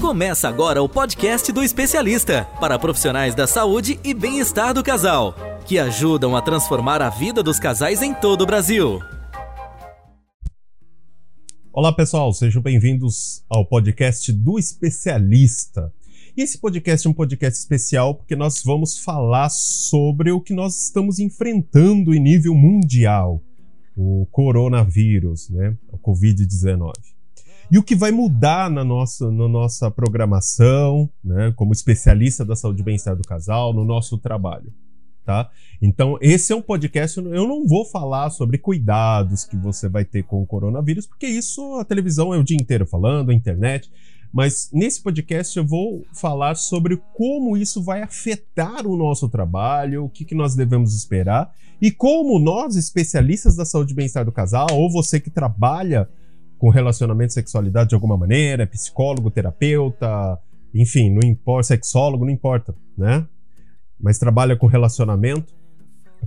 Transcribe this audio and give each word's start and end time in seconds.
Começa 0.00 0.48
agora 0.48 0.82
o 0.82 0.88
podcast 0.88 1.52
do 1.52 1.62
especialista 1.62 2.46
para 2.58 2.78
profissionais 2.78 3.34
da 3.34 3.46
saúde 3.46 4.00
e 4.02 4.14
bem-estar 4.14 4.72
do 4.72 4.82
casal, 4.82 5.34
que 5.66 5.78
ajudam 5.78 6.34
a 6.34 6.40
transformar 6.40 7.02
a 7.02 7.10
vida 7.10 7.42
dos 7.42 7.60
casais 7.60 8.00
em 8.00 8.14
todo 8.14 8.40
o 8.40 8.46
Brasil. 8.46 8.98
Olá 11.70 11.92
pessoal, 11.92 12.32
sejam 12.32 12.62
bem-vindos 12.62 13.44
ao 13.46 13.66
podcast 13.66 14.32
do 14.32 14.58
especialista. 14.58 15.92
E 16.34 16.40
esse 16.40 16.56
podcast 16.56 17.06
é 17.06 17.10
um 17.10 17.14
podcast 17.14 17.60
especial 17.60 18.14
porque 18.14 18.34
nós 18.34 18.62
vamos 18.64 18.96
falar 18.96 19.50
sobre 19.50 20.32
o 20.32 20.40
que 20.40 20.54
nós 20.54 20.82
estamos 20.82 21.18
enfrentando 21.18 22.14
em 22.14 22.20
nível 22.20 22.54
mundial, 22.54 23.42
o 23.94 24.26
coronavírus, 24.32 25.50
né, 25.50 25.76
o 25.92 25.98
COVID-19 25.98 27.19
e 27.70 27.78
o 27.78 27.82
que 27.82 27.94
vai 27.94 28.10
mudar 28.10 28.70
na 28.70 28.84
nossa, 28.84 29.30
na 29.30 29.48
nossa 29.48 29.90
programação, 29.90 31.08
né, 31.22 31.52
como 31.56 31.72
especialista 31.72 32.44
da 32.44 32.56
saúde 32.56 32.82
e 32.82 32.84
bem-estar 32.84 33.16
do 33.16 33.22
casal, 33.22 33.72
no 33.72 33.84
nosso 33.84 34.18
trabalho. 34.18 34.72
Tá? 35.24 35.48
Então, 35.80 36.18
esse 36.20 36.52
é 36.52 36.56
um 36.56 36.62
podcast. 36.62 37.18
Eu 37.18 37.46
não 37.46 37.66
vou 37.66 37.84
falar 37.84 38.30
sobre 38.30 38.58
cuidados 38.58 39.44
que 39.44 39.56
você 39.56 39.88
vai 39.88 40.04
ter 40.04 40.24
com 40.24 40.42
o 40.42 40.46
coronavírus, 40.46 41.06
porque 41.06 41.26
isso 41.26 41.76
a 41.76 41.84
televisão 41.84 42.34
é 42.34 42.38
o 42.38 42.42
dia 42.42 42.56
inteiro 42.56 42.86
falando, 42.86 43.30
a 43.30 43.34
internet. 43.34 43.90
Mas 44.32 44.70
nesse 44.72 45.00
podcast 45.02 45.56
eu 45.56 45.64
vou 45.64 46.04
falar 46.12 46.56
sobre 46.56 47.00
como 47.14 47.56
isso 47.56 47.82
vai 47.82 48.02
afetar 48.02 48.86
o 48.86 48.96
nosso 48.96 49.28
trabalho, 49.28 50.04
o 50.04 50.08
que, 50.08 50.24
que 50.24 50.34
nós 50.34 50.54
devemos 50.54 50.94
esperar 50.94 51.52
e 51.80 51.90
como 51.90 52.38
nós, 52.38 52.76
especialistas 52.76 53.56
da 53.56 53.64
saúde 53.64 53.92
e 53.92 53.96
bem-estar 53.96 54.24
do 54.24 54.32
casal, 54.32 54.66
ou 54.72 54.90
você 54.90 55.18
que 55.18 55.30
trabalha 55.30 56.08
com 56.60 56.68
relacionamento 56.68 57.30
e 57.30 57.34
sexualidade 57.34 57.88
de 57.88 57.94
alguma 57.94 58.18
maneira, 58.18 58.64
é 58.64 58.66
psicólogo, 58.66 59.30
terapeuta, 59.30 60.38
enfim, 60.74 61.08
não 61.08 61.26
importa, 61.26 61.68
sexólogo, 61.68 62.26
não 62.26 62.30
importa, 62.30 62.74
né? 62.96 63.26
Mas 63.98 64.18
trabalha 64.18 64.54
com 64.54 64.66
relacionamento, 64.66 65.54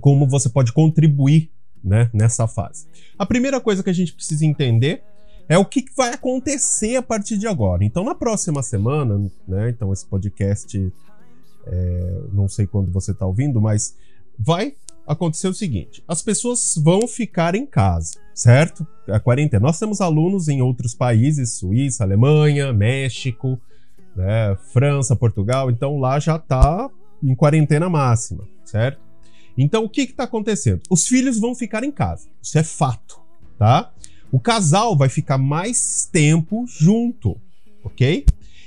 como 0.00 0.26
você 0.26 0.48
pode 0.48 0.72
contribuir 0.72 1.52
né, 1.82 2.10
nessa 2.12 2.48
fase. 2.48 2.86
A 3.16 3.24
primeira 3.24 3.60
coisa 3.60 3.80
que 3.80 3.90
a 3.90 3.94
gente 3.94 4.12
precisa 4.12 4.44
entender 4.44 5.04
é 5.48 5.56
o 5.56 5.64
que 5.64 5.84
vai 5.96 6.12
acontecer 6.12 6.96
a 6.96 7.02
partir 7.02 7.38
de 7.38 7.46
agora. 7.46 7.84
Então, 7.84 8.02
na 8.02 8.14
próxima 8.14 8.60
semana, 8.60 9.30
né? 9.46 9.70
Então, 9.70 9.92
esse 9.92 10.04
podcast, 10.04 10.92
é, 11.64 12.20
não 12.32 12.48
sei 12.48 12.66
quando 12.66 12.90
você 12.90 13.12
está 13.12 13.24
ouvindo, 13.24 13.60
mas 13.60 13.94
vai 14.36 14.74
acontecer 15.06 15.48
o 15.48 15.54
seguinte: 15.54 16.02
as 16.06 16.22
pessoas 16.22 16.74
vão 16.76 17.06
ficar 17.06 17.54
em 17.54 17.66
casa, 17.66 18.14
certo? 18.34 18.86
A 19.08 19.20
quarentena. 19.20 19.66
Nós 19.66 19.78
temos 19.78 20.00
alunos 20.00 20.48
em 20.48 20.62
outros 20.62 20.94
países, 20.94 21.54
Suíça, 21.54 22.04
Alemanha, 22.04 22.72
México, 22.72 23.60
né, 24.16 24.56
França, 24.72 25.16
Portugal, 25.16 25.70
então 25.70 25.98
lá 25.98 26.18
já 26.18 26.36
está 26.36 26.90
em 27.22 27.34
quarentena 27.34 27.88
máxima, 27.88 28.46
certo? 28.64 29.00
Então 29.56 29.84
o 29.84 29.88
que 29.88 30.02
está 30.02 30.24
acontecendo? 30.24 30.80
Os 30.90 31.06
filhos 31.06 31.38
vão 31.38 31.54
ficar 31.54 31.84
em 31.84 31.90
casa, 31.90 32.28
isso 32.42 32.58
é 32.58 32.62
fato, 32.62 33.20
tá? 33.58 33.92
O 34.32 34.40
casal 34.40 34.96
vai 34.96 35.08
ficar 35.08 35.38
mais 35.38 36.08
tempo 36.10 36.64
junto, 36.66 37.40
ok? 37.84 38.26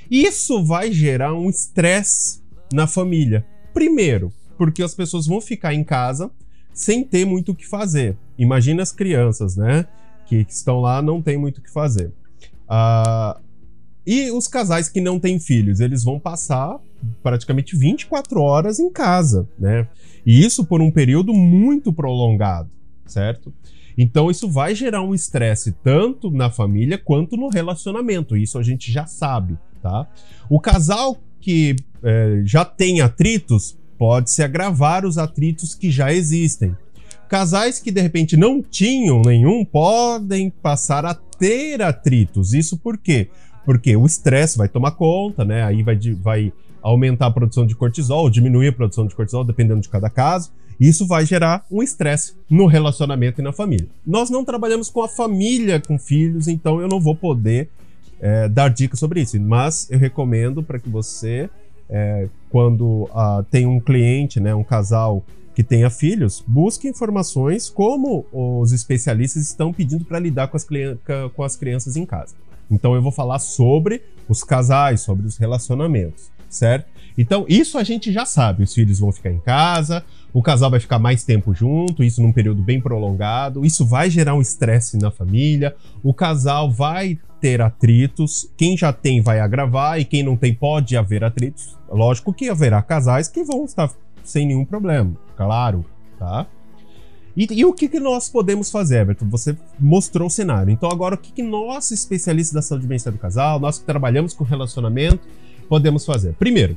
Isso 0.10 0.64
vai 0.64 0.92
gerar 0.92 1.34
um 1.34 1.50
estresse 1.50 2.42
na 2.72 2.88
família. 2.88 3.46
Primeiro, 3.74 4.32
porque 4.58 4.84
as 4.84 4.96
pessoas 4.96 5.28
vão 5.28 5.40
ficar 5.40 5.74
em 5.74 5.84
casa 5.84 6.32
sem 6.74 7.04
ter 7.04 7.26
muito 7.26 7.52
o 7.52 7.56
que 7.56 7.66
fazer. 7.66 8.18
Imagina 8.38 8.84
as 8.84 8.92
crianças, 8.92 9.56
né? 9.56 9.86
Que, 10.26 10.46
estão 10.48 10.80
lá, 10.80 11.02
não 11.02 11.22
tem 11.22 11.38
muito 11.38 11.58
o 11.58 11.62
que 11.62 11.72
fazer. 11.72 12.12
Uh, 12.70 13.40
e 14.06 14.32
os 14.32 14.48
casais 14.48 14.88
que 14.88 15.02
não 15.02 15.20
têm 15.20 15.40
filhos, 15.40 15.80
eles 15.80 16.04
vão 16.04 16.20
passar 16.20 16.80
praticamente 17.24 17.76
24 17.76 18.42
horas 18.42 18.80
em 18.80 18.92
casa, 18.92 19.48
né? 19.58 19.88
E 20.26 20.46
isso 20.46 20.66
por 20.66 20.82
um 20.82 20.92
período 20.92 21.34
muito 21.34 21.92
prolongado, 21.92 22.70
certo? 23.06 23.54
Então 23.98 24.30
isso 24.30 24.50
vai 24.50 24.76
gerar 24.76 25.02
um 25.02 25.16
estresse 25.16 25.72
tanto 25.84 26.30
na 26.30 26.52
família 26.52 26.98
quanto 26.98 27.36
no 27.36 27.50
relacionamento. 27.50 28.38
Isso 28.38 28.60
a 28.60 28.64
gente 28.64 28.92
já 28.92 29.08
sabe, 29.08 29.58
tá? 29.82 30.08
O 30.50 30.60
casal 30.60 31.18
que 31.40 31.76
é, 32.04 32.42
já 32.46 32.64
tem 32.64 33.02
atritos 33.02 33.78
pode-se 33.98 34.44
agravar 34.44 35.06
os 35.06 35.18
atritos 35.18 35.74
que 35.74 35.90
já 35.92 36.14
existem. 36.14 36.76
Casais 37.28 37.80
que 37.80 37.92
de 37.92 38.02
repente 38.02 38.38
não 38.38 38.62
tinham 38.62 39.22
nenhum 39.22 39.66
podem 39.66 40.50
passar 40.50 41.06
a 41.06 41.14
ter 41.14 41.82
atritos. 41.82 42.54
Isso 42.54 42.78
por 42.78 42.98
quê? 42.98 43.30
Porque 43.66 43.96
o 43.98 44.06
estresse 44.06 44.58
vai 44.58 44.70
tomar 44.70 44.92
conta, 44.92 45.44
né? 45.44 45.64
Aí 45.64 45.84
vai, 45.84 46.00
vai 46.22 46.54
aumentar 46.82 47.28
a 47.28 47.32
produção 47.32 47.66
de 47.66 47.76
cortisol, 47.76 48.30
diminuir 48.30 48.70
a 48.70 48.74
produção 48.74 49.06
de 49.06 49.14
cortisol, 49.14 49.44
dependendo 49.44 49.82
de 49.82 49.90
cada 49.90 50.10
caso. 50.10 50.52
Isso 50.80 51.06
vai 51.08 51.26
gerar 51.26 51.66
um 51.72 51.82
estresse 51.82 52.34
no 52.50 52.66
relacionamento 52.66 53.42
e 53.42 53.44
na 53.44 53.52
família. 53.52 53.88
Nós 54.06 54.30
não 54.30 54.46
trabalhamos 54.46 54.90
com 54.90 55.02
a 55.02 55.08
família 55.08 55.82
com 55.82 55.98
filhos, 55.98 56.48
então 56.48 56.80
eu 56.80 56.88
não 56.88 57.00
vou 57.00 57.16
poder 57.16 57.70
é, 58.22 58.48
dar 58.48 58.70
dicas 58.70 59.00
sobre 59.00 59.22
isso. 59.22 59.40
Mas 59.42 59.88
eu 59.90 60.00
recomendo 60.00 60.62
para 60.62 60.80
que 60.80 60.88
você 60.88 61.50
é, 61.90 62.28
quando 62.50 63.04
uh, 63.04 63.44
tem 63.50 63.66
um 63.66 63.80
cliente, 63.80 64.40
né, 64.40 64.54
um 64.54 64.64
casal 64.64 65.24
que 65.56 65.64
tenha 65.64 65.90
filhos, 65.90 66.44
busque 66.46 66.88
informações 66.88 67.68
como 67.68 68.26
os 68.32 68.72
especialistas 68.72 69.42
estão 69.44 69.74
pedindo 69.74 70.06
para 70.06 70.20
lidar 70.20 70.50
com 70.50 70.58
as, 70.58 70.68
com 71.36 71.44
as 71.44 71.56
crianças 71.56 71.96
em 71.96 72.06
casa. 72.06 72.36
Então 72.70 72.94
eu 72.94 73.02
vou 73.02 73.12
falar 73.12 73.40
sobre 73.40 74.04
os 74.30 74.44
casais, 74.44 75.02
sobre 75.02 75.26
os 75.26 75.38
relacionamentos, 75.38 76.30
certo? 76.48 76.86
Então 77.18 77.44
isso 77.50 77.78
a 77.80 77.84
gente 77.84 78.12
já 78.12 78.24
sabe, 78.24 78.64
os 78.64 78.74
filhos 78.74 79.00
vão 79.00 79.12
ficar 79.12 79.32
em 79.32 79.40
casa, 79.40 80.06
o 80.34 80.42
casal 80.42 80.70
vai 80.70 80.80
ficar 80.80 81.00
mais 81.00 81.24
tempo 81.24 81.54
junto, 81.54 82.04
isso 82.04 82.22
num 82.22 82.32
período 82.32 82.62
bem 82.62 82.80
prolongado, 82.80 83.66
isso 83.66 83.86
vai 83.86 84.10
gerar 84.10 84.36
um 84.36 84.42
estresse 84.42 84.98
na 84.98 85.10
família, 85.10 85.76
o 86.04 86.14
casal 86.14 86.72
vai 86.72 87.18
ter 87.40 87.62
atritos, 87.62 88.50
quem 88.58 88.76
já 88.76 88.92
tem 88.92 89.22
vai 89.22 89.40
agravar 89.40 90.00
e 90.00 90.06
quem 90.06 90.24
não 90.24 90.36
tem 90.36 90.54
pode 90.54 90.98
haver 90.98 91.24
atritos. 91.24 91.76
Lógico 91.90 92.34
que 92.34 92.50
haverá 92.50 92.82
casais 92.82 93.28
que 93.28 93.44
vão 93.44 93.66
estar 93.66 93.92
sem 94.24 94.46
nenhum 94.46 94.66
problema, 94.66 95.14
claro, 95.36 95.86
tá? 96.20 96.46
E, 97.38 97.48
e 97.52 97.64
o 97.64 97.72
que, 97.72 97.88
que, 97.88 98.00
nós 98.00 98.28
podemos 98.28 98.72
fazer, 98.72 99.02
Everton? 99.02 99.30
Você 99.30 99.56
mostrou 99.80 100.28
o 100.28 100.32
cenário. 100.32 100.72
Então, 100.72 100.90
agora, 100.90 101.14
o 101.14 101.18
que, 101.20 101.32
que 101.32 101.44
nós, 101.44 101.92
especialistas 101.92 102.52
da 102.52 102.64
saúde 102.64 102.88
e 102.92 103.12
do 103.12 103.18
casal, 103.20 103.60
nós 103.60 103.78
que 103.78 103.86
trabalhamos 103.86 104.34
com 104.34 104.44
relacionamento, 104.44 105.20
podemos 105.70 106.04
fazer? 106.04 106.34
Primeiro, 106.34 106.76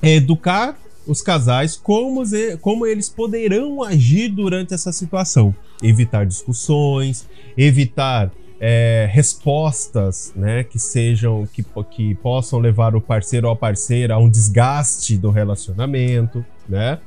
é 0.00 0.14
educar 0.14 0.74
os 1.06 1.22
casais 1.22 1.76
como, 1.76 2.22
como 2.60 2.86
eles 2.86 3.08
poderão 3.08 3.82
agir 3.82 4.28
durante 4.28 4.74
essa 4.74 4.92
situação. 4.92 5.54
Evitar 5.82 6.24
discussões, 6.26 7.28
evitar 7.56 8.30
é, 8.60 9.08
respostas 9.12 10.32
né, 10.34 10.64
que 10.64 10.78
sejam 10.78 11.46
que, 11.52 11.64
que 11.90 12.14
possam 12.16 12.58
levar 12.58 12.94
o 12.96 13.00
parceiro 13.00 13.46
ou 13.48 13.52
a 13.52 13.56
parceira 13.56 14.14
a 14.14 14.18
um 14.18 14.28
desgaste 14.28 15.18
do 15.18 15.30
relacionamento, 15.30 16.44
né? 16.68 16.98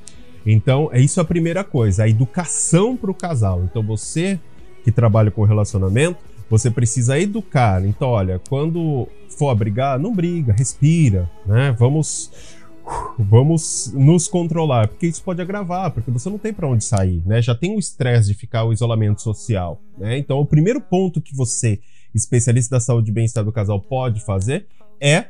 Então, 0.46 0.90
é 0.94 1.02
isso 1.02 1.20
a 1.20 1.26
primeira 1.26 1.64
coisa, 1.64 2.04
a 2.04 2.10
educação 2.10 2.96
para 2.96 3.12
o 3.12 3.14
casal. 3.14 3.64
Então, 3.64 3.84
você 3.84 4.40
que 4.84 4.92
trabalha 4.92 5.30
com 5.30 5.44
relacionamento, 5.44 6.20
você 6.50 6.72
precisa 6.72 7.20
educar. 7.20 7.84
Então, 7.86 8.08
olha, 8.08 8.40
quando 8.48 9.08
for 9.38 9.54
brigar, 9.54 10.00
não 10.00 10.14
briga, 10.14 10.54
respira, 10.54 11.30
né? 11.46 11.76
Vamos 11.78 12.32
vamos 13.18 13.92
nos 13.94 14.28
controlar, 14.28 14.88
porque 14.88 15.08
isso 15.08 15.24
pode 15.24 15.42
agravar, 15.42 15.92
porque 15.92 16.12
você 16.12 16.30
não 16.30 16.38
tem 16.38 16.54
para 16.54 16.68
onde 16.68 16.84
sair, 16.84 17.22
né? 17.26 17.42
Já 17.42 17.56
tem 17.56 17.76
o 17.76 17.80
estresse 17.80 18.30
de 18.30 18.34
ficar 18.34 18.64
o 18.64 18.74
isolamento 18.74 19.22
social, 19.22 19.82
né? 19.98 20.18
Então, 20.18 20.40
o 20.40 20.46
primeiro 20.46 20.80
ponto 20.80 21.22
que 21.22 21.36
você, 21.36 21.80
especialista 22.14 22.76
da 22.76 22.80
saúde 22.80 23.12
e 23.12 23.14
bem-estar 23.14 23.44
do 23.44 23.52
casal, 23.52 23.82
pode 23.82 24.24
fazer 24.24 24.68
é 25.00 25.26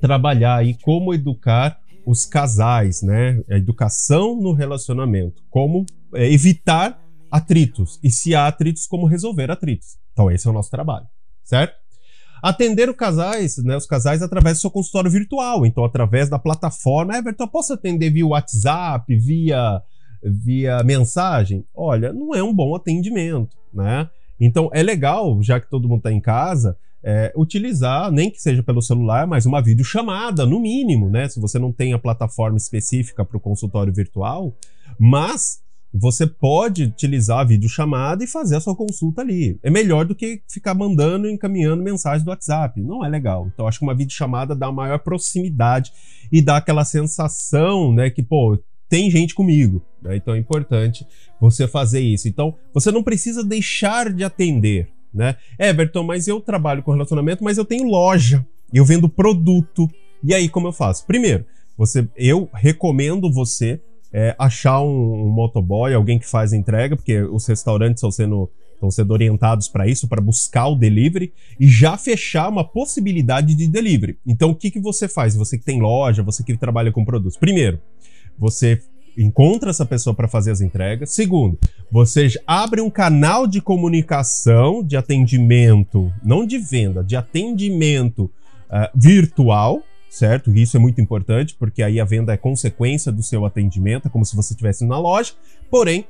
trabalhar 0.00 0.56
aí 0.56 0.74
como 0.82 1.12
educar 1.12 1.78
os 2.04 2.24
casais, 2.24 3.02
né? 3.02 3.42
A 3.48 3.56
educação 3.56 4.40
no 4.40 4.52
relacionamento, 4.52 5.42
como 5.50 5.86
é, 6.14 6.30
evitar 6.32 7.00
atritos 7.30 7.98
e 8.02 8.10
se 8.10 8.34
há 8.34 8.46
atritos, 8.46 8.86
como 8.86 9.06
resolver 9.06 9.50
atritos. 9.50 9.98
Então, 10.12 10.30
esse 10.30 10.46
é 10.46 10.50
o 10.50 10.54
nosso 10.54 10.70
trabalho, 10.70 11.06
certo? 11.44 11.81
Atender 12.42 12.90
os 12.90 12.96
casais, 12.96 13.56
né, 13.58 13.76
os 13.76 13.86
casais 13.86 14.20
através 14.20 14.58
do 14.58 14.62
seu 14.62 14.70
consultório 14.70 15.10
virtual, 15.10 15.64
então 15.64 15.84
através 15.84 16.28
da 16.28 16.38
plataforma. 16.38 17.16
Everton, 17.16 17.46
posso 17.46 17.72
atender 17.72 18.10
via 18.10 18.26
WhatsApp, 18.26 19.14
via 19.16 19.80
via 20.22 20.82
mensagem? 20.84 21.64
Olha, 21.74 22.12
não 22.12 22.34
é 22.34 22.42
um 22.42 22.54
bom 22.54 22.74
atendimento, 22.76 23.56
né? 23.72 24.08
Então 24.40 24.70
é 24.72 24.82
legal, 24.82 25.42
já 25.42 25.58
que 25.58 25.68
todo 25.68 25.88
mundo 25.88 25.98
está 25.98 26.12
em 26.12 26.20
casa, 26.20 26.76
é, 27.02 27.32
utilizar, 27.36 28.10
nem 28.12 28.30
que 28.30 28.40
seja 28.40 28.62
pelo 28.62 28.80
celular, 28.80 29.26
mas 29.26 29.46
uma 29.46 29.60
videochamada, 29.60 30.46
no 30.46 30.60
mínimo, 30.60 31.10
né? 31.10 31.28
Se 31.28 31.40
você 31.40 31.58
não 31.58 31.72
tem 31.72 31.92
a 31.92 31.98
plataforma 31.98 32.56
específica 32.56 33.24
para 33.24 33.36
o 33.36 33.40
consultório 33.40 33.92
virtual, 33.92 34.54
mas 34.98 35.60
você 35.92 36.26
pode 36.26 36.84
utilizar 36.84 37.40
a 37.40 37.44
videochamada 37.44 38.24
e 38.24 38.26
fazer 38.26 38.56
a 38.56 38.60
sua 38.60 38.74
consulta 38.74 39.20
ali. 39.20 39.58
É 39.62 39.70
melhor 39.70 40.04
do 40.06 40.14
que 40.14 40.42
ficar 40.48 40.74
mandando 40.74 41.28
e 41.28 41.32
encaminhando 41.32 41.82
mensagem 41.82 42.24
do 42.24 42.30
WhatsApp. 42.30 42.80
Não 42.80 43.04
é 43.04 43.08
legal. 43.08 43.50
Então, 43.52 43.66
acho 43.66 43.78
que 43.78 43.84
uma 43.84 43.94
videochamada 43.94 44.54
dá 44.54 44.72
maior 44.72 44.98
proximidade 44.98 45.92
e 46.30 46.40
dá 46.40 46.56
aquela 46.56 46.84
sensação, 46.84 47.92
né, 47.92 48.08
que, 48.08 48.22
pô, 48.22 48.58
tem 48.88 49.10
gente 49.10 49.34
comigo. 49.34 49.82
Né? 50.02 50.16
Então 50.16 50.34
é 50.34 50.38
importante 50.38 51.06
você 51.40 51.66
fazer 51.66 52.00
isso. 52.00 52.28
Então, 52.28 52.54
você 52.74 52.90
não 52.90 53.02
precisa 53.02 53.42
deixar 53.42 54.12
de 54.12 54.22
atender, 54.22 54.88
né? 55.12 55.36
Everton, 55.58 56.02
mas 56.02 56.28
eu 56.28 56.40
trabalho 56.40 56.82
com 56.82 56.92
relacionamento, 56.92 57.42
mas 57.42 57.56
eu 57.56 57.64
tenho 57.64 57.88
loja, 57.88 58.46
eu 58.72 58.84
vendo 58.84 59.08
produto. 59.08 59.90
E 60.22 60.34
aí, 60.34 60.48
como 60.48 60.68
eu 60.68 60.72
faço? 60.72 61.06
Primeiro, 61.06 61.46
você, 61.76 62.06
eu 62.16 62.50
recomendo 62.52 63.32
você 63.32 63.80
é, 64.12 64.34
achar 64.38 64.80
um, 64.82 65.26
um, 65.26 65.28
motoboy, 65.28 65.94
alguém 65.94 66.18
que 66.18 66.26
faz 66.26 66.52
entrega, 66.52 66.96
porque 66.96 67.20
os 67.22 67.46
restaurantes 67.46 67.98
estão 67.98 68.10
sendo, 68.10 68.50
estão 68.74 68.90
sendo 68.90 69.12
orientados 69.12 69.68
para 69.68 69.86
isso, 69.86 70.06
para 70.06 70.20
buscar 70.20 70.68
o 70.68 70.76
delivery, 70.76 71.32
e 71.58 71.66
já 71.66 71.96
fechar 71.96 72.48
uma 72.48 72.64
possibilidade 72.64 73.54
de 73.54 73.66
delivery. 73.66 74.18
Então, 74.26 74.50
o 74.50 74.54
que, 74.54 74.70
que 74.70 74.80
você 74.80 75.08
faz? 75.08 75.34
Você 75.34 75.56
que 75.56 75.64
tem 75.64 75.80
loja, 75.80 76.22
você 76.22 76.44
que 76.44 76.56
trabalha 76.56 76.92
com 76.92 77.04
produtos. 77.04 77.38
Primeiro, 77.38 77.80
você 78.38 78.80
encontra 79.16 79.70
essa 79.70 79.84
pessoa 79.84 80.14
para 80.14 80.28
fazer 80.28 80.50
as 80.50 80.60
entregas. 80.60 81.10
Segundo, 81.10 81.58
você 81.90 82.28
abre 82.46 82.80
um 82.80 82.90
canal 82.90 83.46
de 83.46 83.60
comunicação, 83.60 84.82
de 84.82 84.96
atendimento, 84.96 86.12
não 86.24 86.46
de 86.46 86.58
venda, 86.58 87.04
de 87.04 87.16
atendimento 87.16 88.24
uh, 88.24 88.88
virtual 88.94 89.82
certo? 90.12 90.50
Isso 90.54 90.76
é 90.76 90.80
muito 90.80 91.00
importante, 91.00 91.56
porque 91.58 91.82
aí 91.82 91.98
a 91.98 92.04
venda 92.04 92.34
é 92.34 92.36
consequência 92.36 93.10
do 93.10 93.22
seu 93.22 93.46
atendimento, 93.46 94.08
é 94.08 94.10
como 94.10 94.26
se 94.26 94.36
você 94.36 94.52
estivesse 94.52 94.84
na 94.84 94.98
loja, 94.98 95.32
porém, 95.70 96.04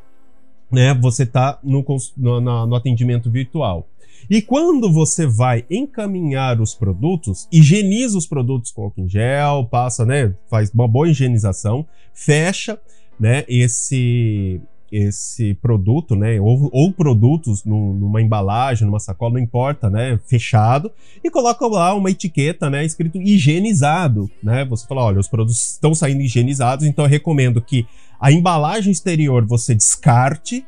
né, 0.70 0.92
você 0.92 1.22
está 1.22 1.60
no, 1.62 1.84
no, 2.16 2.66
no 2.66 2.74
atendimento 2.74 3.30
virtual. 3.30 3.86
E 4.28 4.42
quando 4.42 4.92
você 4.92 5.24
vai 5.24 5.64
encaminhar 5.70 6.60
os 6.60 6.74
produtos, 6.74 7.46
higieniza 7.52 8.18
os 8.18 8.26
produtos 8.26 8.72
com 8.72 8.82
álcool 8.82 9.02
em 9.02 9.08
gel, 9.08 9.68
passa, 9.70 10.04
né, 10.04 10.34
faz 10.50 10.70
uma 10.70 10.88
boa 10.88 11.08
higienização, 11.08 11.86
fecha, 12.12 12.80
né, 13.20 13.44
esse 13.46 14.60
esse 14.92 15.54
produto, 15.54 16.14
né, 16.14 16.38
ou, 16.38 16.68
ou 16.70 16.92
produtos 16.92 17.64
no, 17.64 17.94
numa 17.94 18.20
embalagem, 18.20 18.86
numa 18.86 19.00
sacola, 19.00 19.32
não 19.32 19.40
importa, 19.40 19.88
né, 19.88 20.20
fechado, 20.26 20.92
e 21.24 21.30
coloca 21.30 21.66
lá 21.66 21.94
uma 21.94 22.10
etiqueta, 22.10 22.68
né, 22.68 22.84
escrito 22.84 23.16
higienizado, 23.18 24.30
né, 24.42 24.66
você 24.66 24.86
fala, 24.86 25.04
olha, 25.04 25.18
os 25.18 25.28
produtos 25.28 25.72
estão 25.72 25.94
saindo 25.94 26.20
higienizados, 26.20 26.84
então 26.84 27.06
eu 27.06 27.10
recomendo 27.10 27.62
que 27.62 27.86
a 28.20 28.30
embalagem 28.30 28.92
exterior 28.92 29.46
você 29.46 29.74
descarte, 29.74 30.62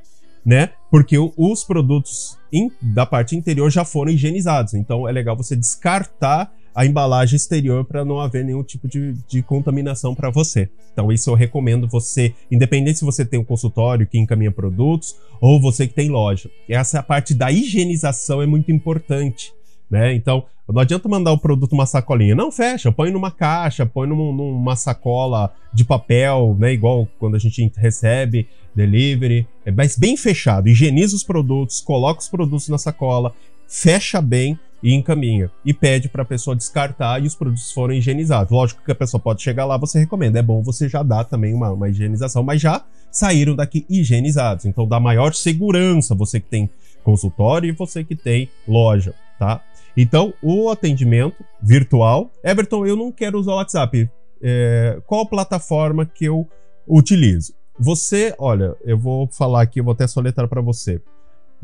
né, 0.44 0.71
porque 0.91 1.17
os 1.19 1.62
produtos 1.62 2.38
in, 2.50 2.71
da 2.81 3.05
parte 3.05 3.37
interior 3.37 3.71
já 3.71 3.85
foram 3.85 4.11
higienizados, 4.11 4.73
então 4.73 5.06
é 5.06 5.12
legal 5.12 5.37
você 5.37 5.55
descartar 5.55 6.50
a 6.75 6.85
embalagem 6.85 7.37
exterior 7.37 7.85
para 7.85 8.05
não 8.05 8.21
haver 8.21 8.44
nenhum 8.44 8.62
tipo 8.62 8.88
de, 8.88 9.15
de 9.29 9.43
contaminação 9.43 10.15
para 10.15 10.31
você. 10.31 10.69
Então, 10.93 11.12
isso 11.12 11.31
eu 11.31 11.35
recomendo 11.35 11.88
você, 11.88 12.35
independente 12.50 12.99
se 12.99 13.05
você 13.05 13.25
tem 13.25 13.38
um 13.38 13.44
consultório 13.44 14.06
que 14.06 14.19
encaminha 14.19 14.50
produtos 14.50 15.17
ou 15.41 15.61
você 15.61 15.87
que 15.87 15.94
tem 15.94 16.09
loja. 16.09 16.50
Essa 16.69 17.03
parte 17.03 17.35
da 17.35 17.50
higienização 17.50 18.43
é 18.43 18.47
muito 18.47 18.73
importante. 18.73 19.53
Né? 19.91 20.15
Então, 20.15 20.44
não 20.67 20.81
adianta 20.81 21.09
mandar 21.09 21.31
o 21.32 21.38
produto 21.38 21.73
numa 21.73 21.87
sacolinha. 21.87 22.35
Não, 22.35 22.50
fecha, 22.50 22.91
põe 22.91 23.11
numa 23.11 23.31
caixa, 23.31 23.85
põe 23.85 24.09
numa, 24.09 24.32
numa 24.32 24.76
sacola 24.76 25.55
de 25.73 25.85
papel, 25.85 26.56
né? 26.59 26.73
Igual 26.73 27.06
quando 27.19 27.37
a 27.37 27.38
gente 27.38 27.71
recebe 27.76 28.49
delivery. 28.75 29.47
É 29.65 29.71
mas 29.71 29.97
bem 29.97 30.17
fechado. 30.17 30.69
Higieniza 30.69 31.15
os 31.15 31.23
produtos, 31.23 31.81
coloca 31.81 32.21
os 32.21 32.29
produtos 32.29 32.69
na 32.69 32.79
sacola, 32.79 33.35
fecha 33.69 34.23
bem 34.23 34.59
e 34.85 34.93
encaminha. 34.93 35.51
E 35.65 35.73
pede 35.73 36.11
para 36.11 36.23
a 36.23 36.27
pessoa 36.27 36.55
descartar 36.55 37.23
e 37.23 37.27
os 37.27 37.35
produtos 37.35 37.73
foram 37.73 37.95
higienizados. 37.95 38.53
Lógico 38.53 38.85
que 38.85 38.93
a 38.93 38.95
pessoa 38.95 39.19
pode 39.19 39.43
chegar 39.43 39.65
lá, 39.65 39.79
você 39.79 39.99
recomenda. 39.99 40.39
É 40.39 40.43
bom 40.43 40.63
você 40.63 40.91
já 40.91 41.03
dar 41.03 41.25
também 41.25 41.55
uma, 41.55 41.71
uma 41.71 41.89
higienização, 41.89 42.43
mas 42.43 42.61
já 42.61 42.85
saíram 43.11 43.57
daqui 43.57 43.87
higienizados. 43.89 44.67
Então 44.67 44.87
dá 44.87 45.01
maior 45.01 45.33
segurança 45.33 46.15
você 46.15 46.39
que 46.39 46.51
tem 46.51 46.69
consultório 47.03 47.67
e 47.67 47.73
você 47.73 48.05
que 48.05 48.15
tem 48.15 48.51
loja, 48.69 49.15
tá? 49.39 49.63
Então, 49.97 50.35
o 50.43 50.69
atendimento 50.69 51.43
virtual. 51.63 52.31
Everton, 52.43 52.85
eu 52.85 52.97
não 52.97 53.11
quero 53.11 53.39
usar 53.39 53.53
o 53.53 53.57
WhatsApp. 53.57 54.11
É, 54.43 55.01
qual 55.07 55.25
plataforma 55.25 56.05
que 56.05 56.27
eu 56.27 56.47
utilizo? 56.87 57.55
Você, 57.79 58.35
olha, 58.39 58.75
eu 58.85 58.99
vou 58.99 59.29
falar 59.29 59.63
aqui, 59.63 59.81
eu 59.81 59.85
vou 59.85 59.93
até 59.93 60.07
soletrar 60.07 60.49
para 60.49 60.61
você. 60.61 61.01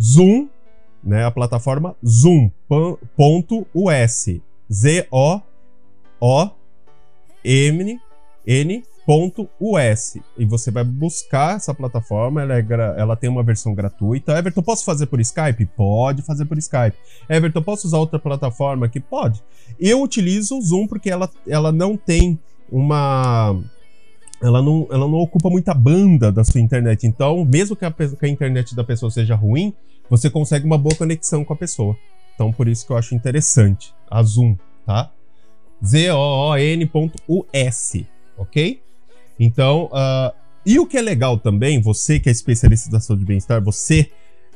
Zoom 0.00 0.48
né, 1.02 1.24
a 1.24 1.30
plataforma 1.30 1.96
zoom.us. 2.06 2.40
Z-O-O-M-N.us. 4.72 5.40
E 10.38 10.44
você 10.44 10.70
vai 10.70 10.84
buscar 10.84 11.56
essa 11.56 11.74
plataforma, 11.74 12.42
ela, 12.42 12.56
é 12.58 12.64
ela 12.96 13.16
tem 13.16 13.28
uma 13.28 13.42
versão 13.42 13.74
gratuita. 13.74 14.38
Everton, 14.38 14.62
posso 14.62 14.84
fazer 14.84 15.06
por 15.06 15.20
Skype? 15.20 15.66
Pode 15.76 16.22
fazer 16.22 16.44
por 16.44 16.56
Skype. 16.58 16.96
Everton, 17.28 17.62
posso 17.62 17.88
usar 17.88 17.98
outra 17.98 18.18
plataforma 18.18 18.86
aqui? 18.86 19.00
Pode. 19.00 19.42
Eu 19.78 20.00
utilizo 20.02 20.56
o 20.56 20.62
Zoom 20.62 20.86
porque 20.86 21.10
ela, 21.10 21.28
ela 21.48 21.72
não 21.72 21.96
tem 21.96 22.38
uma 22.70 23.60
ela 24.40 24.62
não, 24.62 24.86
ela 24.90 25.06
não 25.06 25.18
ocupa 25.18 25.50
muita 25.50 25.74
banda 25.74 26.32
da 26.32 26.42
sua 26.42 26.60
internet. 26.60 27.06
Então, 27.06 27.44
mesmo 27.44 27.76
que 27.76 27.84
a, 27.84 27.90
que 27.90 28.24
a 28.24 28.28
internet 28.28 28.74
da 28.74 28.82
pessoa 28.82 29.10
seja 29.10 29.34
ruim, 29.34 29.74
você 30.10 30.28
consegue 30.28 30.66
uma 30.66 30.76
boa 30.76 30.94
conexão 30.94 31.44
com 31.44 31.52
a 31.52 31.56
pessoa. 31.56 31.96
Então, 32.34 32.52
por 32.52 32.66
isso 32.66 32.84
que 32.84 32.92
eu 32.92 32.96
acho 32.96 33.14
interessante. 33.14 33.94
A 34.10 34.22
Zoom, 34.22 34.56
tá? 34.84 35.10
Z-O-O-N.us, 35.84 37.92
ok? 38.36 38.82
Então, 39.38 39.84
uh, 39.86 40.34
e 40.66 40.78
o 40.78 40.86
que 40.86 40.98
é 40.98 41.02
legal 41.02 41.38
também, 41.38 41.80
você 41.80 42.20
que 42.20 42.28
é 42.28 42.32
especialista 42.32 42.90
da 42.90 43.00
saúde 43.00 43.22
e 43.22 43.26
bem-estar, 43.26 43.62
você 43.62 44.10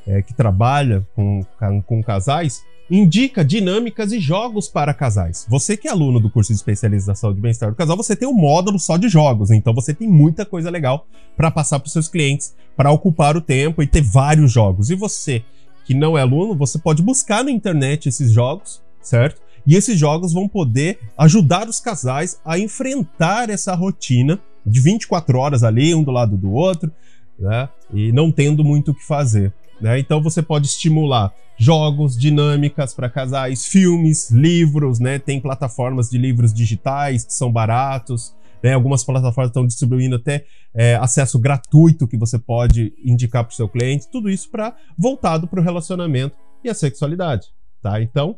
é, 0.07 0.21
que 0.21 0.35
trabalha 0.35 1.07
com, 1.15 1.41
com 1.87 2.03
casais, 2.03 2.63
indica 2.91 3.45
dinâmicas 3.45 4.13
e 4.13 4.21
jogos 4.21 4.69
para 4.69 4.93
casais. 4.93 5.47
Você 5.49 5.77
que 5.77 5.89
é 5.89 5.91
aluno 5.91 6.21
do 6.21 6.31
curso 6.31 6.53
de 6.53 6.57
especialização 6.57 7.33
de 7.33 7.41
bem-estar 7.41 7.71
do 7.71 7.77
casal, 7.77 7.97
você 7.97 8.15
tem 8.15 8.29
um 8.29 8.35
módulo 8.35 8.79
só 8.79 8.97
de 8.97 9.09
jogos, 9.09 9.51
então 9.51 9.75
você 9.75 9.95
tem 9.95 10.09
muita 10.09 10.45
coisa 10.45 10.71
legal 10.71 11.07
para 11.37 11.51
passar 11.51 11.81
para 11.81 11.87
os 11.87 11.93
seus 11.93 12.09
clientes, 12.09 12.55
para 12.77 12.91
ocupar 12.91 13.37
o 13.37 13.41
tempo 13.41 13.83
e 13.83 13.87
ter 13.87 14.03
vários 14.03 14.53
jogos. 14.53 14.91
E 14.91 14.95
você 14.95 15.43
que 15.85 15.95
não 15.95 16.17
é 16.17 16.23
aluno, 16.23 16.55
você 16.55 16.79
pode 16.79 17.03
buscar 17.03 17.45
na 17.45 17.51
internet 17.51 18.09
esses 18.09 18.33
jogos, 18.33 18.83
certo? 19.03 19.41
E 19.67 19.77
esses 19.77 19.99
jogos 19.99 20.33
vão 20.33 20.49
poder 20.49 20.99
ajudar 21.17 21.69
os 21.69 21.81
casais 21.81 22.39
a 22.45 22.59
enfrentar 22.59 23.51
essa 23.51 23.75
rotina 23.75 24.41
de 24.65 24.81
24 24.81 25.39
horas 25.39 25.63
ali, 25.63 25.95
um 25.95 26.03
do 26.03 26.11
lado 26.11 26.37
do 26.37 26.53
outro, 26.53 26.91
né? 27.39 27.69
E 27.93 28.13
não 28.13 28.31
tendo 28.31 28.65
muito 28.65 28.91
o 28.91 28.95
que 28.95 29.05
fazer. 29.05 29.53
Né? 29.81 29.99
Então 29.99 30.23
você 30.23 30.43
pode 30.43 30.67
estimular 30.67 31.33
jogos, 31.57 32.17
dinâmicas 32.17 32.95
para 32.95 33.09
casais, 33.09 33.67
filmes, 33.67 34.31
livros, 34.31 34.99
né? 34.99 35.19
Tem 35.19 35.41
plataformas 35.41 36.11
de 36.11 36.19
livros 36.19 36.53
digitais 36.53 37.25
que 37.25 37.33
são 37.33 37.51
baratos. 37.51 38.35
Né? 38.63 38.73
Algumas 38.73 39.05
plataformas 39.05 39.51
estão 39.51 39.67
distribuindo 39.67 40.17
até 40.17 40.45
é, 40.75 40.97
acesso 40.97 41.39
gratuito 41.39 42.09
que 42.09 42.17
você 42.17 42.39
pode 42.39 42.93
indicar 43.05 43.45
para 43.45 43.53
o 43.53 43.55
seu 43.55 43.69
cliente. 43.69 44.09
Tudo 44.11 44.31
isso 44.31 44.51
para 44.51 44.75
voltado 44.99 45.47
para 45.47 45.61
o 45.61 45.63
relacionamento 45.63 46.37
e 46.65 46.71
a 46.71 46.75
sexualidade, 46.75 47.49
tá? 47.83 48.01
Então, 48.01 48.37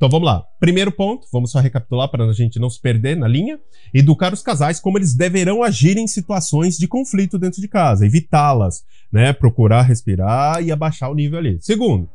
então 0.00 0.08
vamos 0.08 0.24
lá. 0.24 0.42
Primeiro 0.58 0.90
ponto, 0.90 1.26
vamos 1.30 1.50
só 1.50 1.58
recapitular 1.58 2.08
para 2.08 2.24
a 2.24 2.32
gente 2.32 2.58
não 2.58 2.70
se 2.70 2.80
perder 2.80 3.18
na 3.18 3.28
linha. 3.28 3.60
Educar 3.92 4.32
os 4.32 4.40
casais 4.40 4.80
como 4.80 4.96
eles 4.96 5.12
deverão 5.12 5.62
agir 5.62 5.98
em 5.98 6.06
situações 6.06 6.78
de 6.78 6.88
conflito 6.88 7.38
dentro 7.38 7.60
de 7.60 7.68
casa, 7.68 8.06
evitá-las, 8.06 8.82
né? 9.12 9.34
Procurar 9.34 9.82
respirar 9.82 10.62
e 10.62 10.72
abaixar 10.72 11.10
o 11.10 11.14
nível 11.14 11.38
ali. 11.38 11.58
Segundo, 11.60 12.08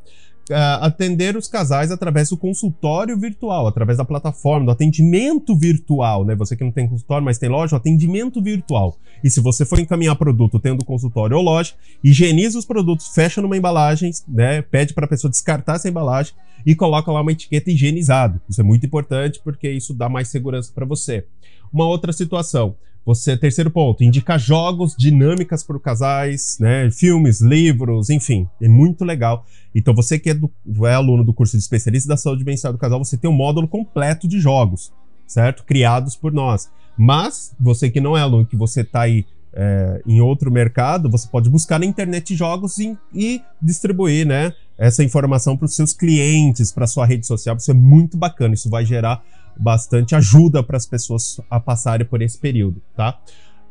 atender 0.54 1.36
os 1.36 1.48
casais 1.48 1.92
através 1.92 2.30
do 2.30 2.38
consultório 2.38 3.18
virtual, 3.18 3.68
através 3.68 3.98
da 3.98 4.06
plataforma, 4.06 4.66
do 4.66 4.72
atendimento 4.72 5.58
virtual, 5.58 6.24
né? 6.24 6.36
Você 6.36 6.56
que 6.56 6.64
não 6.64 6.72
tem 6.72 6.88
consultório, 6.88 7.26
mas 7.26 7.38
tem 7.40 7.50
loja, 7.50 7.76
atendimento 7.76 8.42
virtual. 8.42 8.98
E 9.24 9.30
se 9.30 9.40
você 9.40 9.66
for 9.66 9.80
encaminhar 9.80 10.16
produto 10.16 10.60
tendo 10.60 10.86
consultório 10.86 11.36
ou 11.36 11.44
loja, 11.44 11.74
higieniza 12.04 12.60
os 12.60 12.66
produtos, 12.66 13.08
fecha 13.08 13.42
numa 13.42 13.58
embalagem, 13.58 14.12
né? 14.28 14.62
Pede 14.62 14.94
para 14.94 15.06
a 15.06 15.10
pessoa 15.10 15.32
descartar 15.32 15.76
essa 15.76 15.90
embalagem 15.90 16.34
e 16.66 16.76
coloca 16.76 17.12
lá 17.12 17.22
uma 17.22 17.32
etiqueta 17.32 17.72
higienizado. 17.72 18.40
Isso 18.48 18.62
é 18.62 18.64
muito 18.64 18.86
importante 18.86 19.40
porque 19.44 19.70
isso 19.70 19.94
dá 19.94 20.08
mais 20.10 20.28
segurança 20.28 20.72
para 20.74 20.86
você. 20.86 21.26
Uma 21.74 21.88
outra 21.88 22.14
situação, 22.14 22.76
você, 23.06 23.38
terceiro 23.38 23.70
ponto, 23.70 24.04
indicar 24.04 24.40
jogos, 24.40 24.96
dinâmicas 24.98 25.62
para 25.62 25.80
casais, 25.80 26.58
né? 26.60 26.90
Filmes, 26.90 27.40
livros, 27.40 28.10
enfim, 28.10 28.50
é 28.60 28.68
muito 28.68 29.06
legal. 29.06 29.46
Então, 29.76 29.94
você 29.94 30.18
que 30.18 30.32
é, 30.32 30.34
do, 30.34 30.52
é 30.86 30.94
aluno 30.94 31.24
do 31.24 31.34
curso 31.34 31.56
de 31.56 31.62
especialista 31.62 32.10
da 32.10 32.18
saúde 32.18 32.42
e 32.42 32.46
bem-estar 32.46 32.72
do 32.72 32.80
casal, 32.80 33.04
você 33.04 33.16
tem 33.16 33.30
um 33.30 33.34
módulo 33.34 33.68
completo 33.68 34.28
de 34.28 34.40
jogos, 34.40 34.92
certo? 35.28 35.64
Criados 35.64 36.16
por 36.16 36.34
nós. 36.34 36.72
Mas, 36.98 37.54
você 37.60 37.92
que 37.92 38.02
não 38.02 38.18
é 38.18 38.22
aluno, 38.22 38.46
que 38.46 38.56
você 38.56 38.82
está 38.82 39.02
aí 39.02 39.26
é, 39.54 40.02
em 40.08 40.20
outro 40.20 40.52
mercado, 40.52 41.10
você 41.10 41.28
pode 41.28 41.50
buscar 41.50 41.80
na 41.80 41.86
internet 41.86 42.36
jogos 42.36 42.80
e, 42.80 42.98
e 43.14 43.42
distribuir, 43.62 44.26
né? 44.26 44.52
Essa 44.78 45.04
informação 45.04 45.56
para 45.56 45.66
os 45.66 45.76
seus 45.76 45.94
clientes, 45.94 46.72
para 46.72 46.88
sua 46.88 47.06
rede 47.06 47.26
social. 47.26 47.56
Isso 47.56 47.72
é 47.72 47.74
muito 47.74 48.18
bacana. 48.18 48.54
Isso 48.54 48.70
vai 48.70 48.84
gerar 48.84 49.24
bastante 49.58 50.16
ajuda 50.16 50.62
para 50.64 50.78
as 50.78 50.86
pessoas 50.86 51.40
a 51.50 51.60
passarem 51.60 52.06
por 52.06 52.22
esse 52.22 52.38
período, 52.38 52.82
tá? 52.96 53.20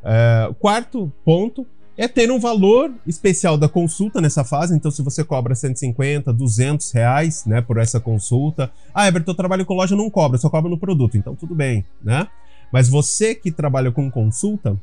É, 0.03 0.51
quarto 0.59 1.13
ponto 1.25 1.67
é 1.97 2.09
ter 2.09 2.31
um 2.31 2.41
valor 2.41 2.93
especial 3.07 3.57
da 3.57 3.69
consulta 3.69 4.21
nessa 4.21 4.45
fase. 4.45 4.75
Então, 4.75 4.91
se 4.91 5.03
você 5.03 5.23
cobra 5.23 5.55
150, 5.55 6.33
200 6.33 6.91
reais, 6.93 7.45
né, 7.47 7.61
por 7.61 7.79
essa 7.79 8.01
consulta. 8.01 8.71
Ah, 8.93 9.07
Everton, 9.07 9.31
eu 9.31 9.37
trabalho 9.37 9.65
com 9.65 9.75
loja, 9.75 9.95
não 9.95 10.11
cobra, 10.11 10.39
só 10.39 10.51
cobra 10.51 10.69
no 10.69 10.79
produto. 10.79 11.17
Então, 11.17 11.37
tudo 11.37 11.55
bem, 11.55 11.85
né? 12.03 12.27
Mas 12.73 12.89
você 12.89 13.35
que 13.35 13.53
trabalha 13.53 13.93
com 13.93 14.11
consulta, 14.11 14.77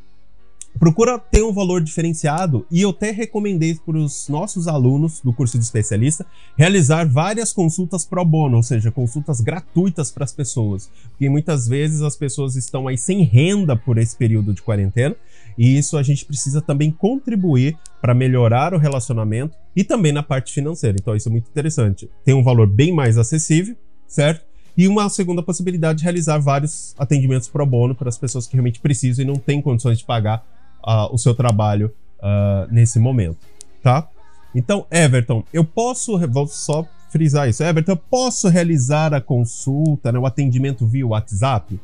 procura 0.80 1.20
ter 1.20 1.44
um 1.44 1.54
valor 1.54 1.82
diferenciado 1.82 2.66
e 2.72 2.82
eu 2.82 2.92
até 2.92 3.12
recomendei 3.12 3.76
para 3.76 3.98
os 3.98 4.28
nossos 4.30 4.68
alunos 4.68 5.20
do 5.22 5.34
curso 5.34 5.58
de 5.58 5.64
especialista 5.64 6.26
realizar 6.58 7.08
várias 7.08 7.52
consultas 7.52 8.06
pro 8.06 8.24
bono, 8.24 8.58
ou 8.58 8.64
seja, 8.64 8.92
consultas 8.92 9.42
gratuitas 9.42 10.12
para 10.12 10.24
as 10.24 10.34
pessoas, 10.34 10.90
porque 11.10 11.30
muitas 11.30 11.68
vezes 11.68 12.02
as 12.02 12.16
pessoas 12.16 12.56
estão 12.56 12.88
aí 12.88 12.98
sem 12.98 13.24
renda 13.24 13.76
por 13.76 13.98
esse 13.98 14.16
período 14.16 14.54
de 14.54 14.62
quarentena 14.62 15.16
e 15.58 15.78
isso 15.78 15.98
a 15.98 16.04
gente 16.04 16.26
precisa 16.26 16.62
também 16.62 16.92
contribuir 16.92 17.78
para 18.02 18.14
melhorar 18.14 18.74
o 18.74 18.78
relacionamento 18.78 19.56
e 19.76 19.84
também 19.84 20.12
na 20.12 20.24
parte 20.24 20.54
financeira. 20.54 20.98
Então 21.00 21.16
isso 21.16 21.30
é 21.30 21.32
muito 21.32 21.50
interessante. 21.50 22.10
Tem 22.24 22.34
um 22.34 22.44
valor 22.44 22.68
bem 22.68 22.94
mais 22.94 23.18
acessível, 23.18 23.76
certo? 24.08 24.46
E 24.78 24.88
uma 24.88 25.10
segunda 25.10 25.44
possibilidade 25.44 26.00
de 26.00 26.04
realizar 26.04 26.40
vários 26.40 26.96
atendimentos 26.98 27.50
pro 27.50 27.66
bono 27.66 27.94
para 27.94 28.10
as 28.10 28.18
pessoas 28.18 28.48
que 28.48 28.54
realmente 28.54 28.80
precisam 28.80 29.24
e 29.24 29.28
não 29.28 29.36
têm 29.36 29.62
condições 29.62 30.00
de 30.00 30.06
pagar 30.06 30.46
uh, 30.84 31.14
o 31.14 31.18
seu 31.18 31.34
trabalho 31.34 31.92
uh, 32.20 32.72
nesse 32.72 33.00
momento, 33.00 33.40
tá? 33.82 34.08
Então, 34.54 34.86
Everton, 34.92 35.44
eu 35.54 35.64
posso, 35.64 36.18
vou 36.28 36.48
só 36.48 36.86
frisar 37.10 37.50
isso, 37.50 37.64
Everton, 37.64 37.94
eu 37.94 37.98
posso 37.98 38.48
realizar 38.48 39.14
a 39.14 39.22
consulta, 39.22 40.12
né, 40.12 40.20
o 40.20 40.26
atendimento 40.26 40.86
via 40.86 41.08
WhatsApp? 41.08 41.80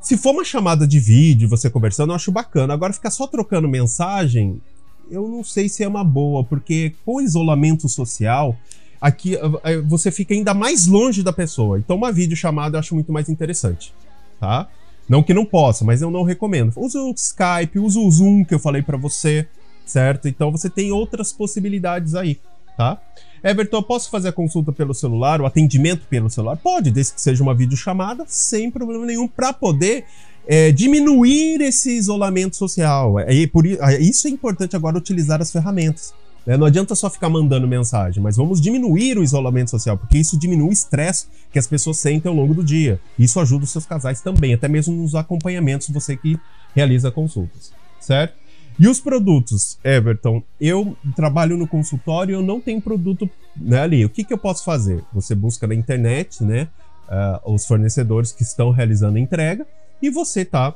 Se 0.00 0.16
for 0.16 0.30
uma 0.32 0.44
chamada 0.44 0.86
de 0.86 0.98
vídeo, 0.98 1.48
você 1.48 1.70
conversando, 1.70 2.10
eu 2.10 2.16
acho 2.16 2.32
bacana. 2.32 2.74
Agora, 2.74 2.92
ficar 2.92 3.10
só 3.12 3.26
trocando 3.26 3.68
mensagem, 3.68 4.60
eu 5.08 5.28
não 5.28 5.44
sei 5.44 5.68
se 5.68 5.84
é 5.84 5.88
uma 5.88 6.02
boa, 6.02 6.42
porque 6.42 6.94
com 7.04 7.20
isolamento 7.20 7.88
social, 7.88 8.56
aqui 9.00 9.38
você 9.86 10.10
fica 10.10 10.34
ainda 10.34 10.54
mais 10.54 10.88
longe 10.88 11.22
da 11.22 11.32
pessoa. 11.32 11.78
Então, 11.78 11.96
uma 11.96 12.10
videochamada 12.10 12.76
eu 12.76 12.80
acho 12.80 12.94
muito 12.96 13.12
mais 13.12 13.28
interessante, 13.28 13.94
tá? 14.40 14.68
Não 15.08 15.22
que 15.22 15.34
não 15.34 15.44
possa, 15.44 15.84
mas 15.84 16.00
eu 16.00 16.10
não 16.10 16.22
recomendo. 16.22 16.72
Use 16.76 16.96
o 16.96 17.12
Skype, 17.12 17.78
use 17.78 17.98
o 17.98 18.10
Zoom 18.10 18.44
que 18.44 18.54
eu 18.54 18.58
falei 18.58 18.82
para 18.82 18.96
você, 18.96 19.46
certo? 19.84 20.28
Então 20.28 20.50
você 20.50 20.70
tem 20.70 20.92
outras 20.92 21.32
possibilidades 21.32 22.14
aí, 22.14 22.38
tá? 22.76 23.00
Everton, 23.44 23.78
eu 23.78 23.82
posso 23.82 24.08
fazer 24.08 24.28
a 24.28 24.32
consulta 24.32 24.70
pelo 24.70 24.94
celular, 24.94 25.40
o 25.40 25.46
atendimento 25.46 26.06
pelo 26.08 26.30
celular? 26.30 26.56
Pode, 26.56 26.90
desde 26.92 27.14
que 27.14 27.20
seja 27.20 27.42
uma 27.42 27.54
videochamada, 27.54 28.24
sem 28.28 28.70
problema 28.70 29.04
nenhum, 29.04 29.26
para 29.26 29.52
poder 29.52 30.04
é, 30.46 30.70
diminuir 30.70 31.60
esse 31.60 31.90
isolamento 31.90 32.56
social. 32.56 33.18
É, 33.18 33.46
por, 33.48 33.66
é, 33.66 33.98
isso 34.00 34.28
é 34.28 34.30
importante 34.30 34.76
agora 34.76 34.96
utilizar 34.96 35.40
as 35.42 35.50
ferramentas. 35.50 36.14
Né? 36.46 36.56
Não 36.56 36.66
adianta 36.66 36.94
só 36.94 37.08
ficar 37.08 37.28
mandando 37.28 37.66
mensagem, 37.68 38.22
mas 38.22 38.36
vamos 38.36 38.60
diminuir 38.60 39.18
o 39.18 39.22
isolamento 39.22 39.70
social, 39.70 39.96
porque 39.96 40.18
isso 40.18 40.38
diminui 40.38 40.68
o 40.68 40.72
estresse 40.72 41.26
que 41.52 41.58
as 41.58 41.66
pessoas 41.66 41.98
sentem 41.98 42.28
ao 42.28 42.34
longo 42.34 42.54
do 42.54 42.64
dia. 42.64 43.00
Isso 43.18 43.38
ajuda 43.40 43.64
os 43.64 43.70
seus 43.70 43.86
casais 43.86 44.20
também, 44.20 44.54
até 44.54 44.68
mesmo 44.68 44.94
nos 44.94 45.14
acompanhamentos, 45.14 45.88
você 45.88 46.16
que 46.16 46.38
realiza 46.74 47.10
consultas, 47.10 47.72
certo? 48.00 48.42
E 48.78 48.88
os 48.88 49.00
produtos, 49.00 49.78
Everton, 49.84 50.42
eu 50.60 50.96
trabalho 51.14 51.56
no 51.56 51.68
consultório, 51.68 52.34
eu 52.34 52.42
não 52.42 52.60
tenho 52.60 52.80
produto 52.80 53.28
né, 53.56 53.80
ali. 53.80 54.04
O 54.04 54.08
que, 54.08 54.24
que 54.24 54.32
eu 54.32 54.38
posso 54.38 54.64
fazer? 54.64 55.04
Você 55.12 55.34
busca 55.34 55.66
na 55.66 55.74
internet, 55.74 56.42
né, 56.42 56.68
uh, 57.06 57.52
os 57.52 57.66
fornecedores 57.66 58.32
que 58.32 58.42
estão 58.42 58.70
realizando 58.70 59.18
a 59.18 59.20
entrega 59.20 59.66
e 60.00 60.10
você 60.10 60.40
está 60.40 60.74